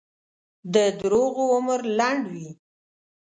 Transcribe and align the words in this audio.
د 0.73 0.75
دروغو 0.99 1.43
عمر 1.55 1.79
لنډ 1.97 2.21
وي. 2.33 2.49